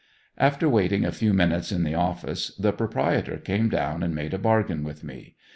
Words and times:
After 0.39 0.67
waiting 0.67 1.05
a 1.05 1.11
few 1.11 1.31
minutes 1.31 1.71
in 1.71 1.83
the 1.83 1.93
office, 1.93 2.55
the 2.55 2.71
proprietor 2.71 3.37
came 3.37 3.69
down 3.69 4.01
and 4.01 4.15
made 4.15 4.33
a 4.33 4.39
bargain 4.39 4.83
with 4.83 5.03
me. 5.03 5.35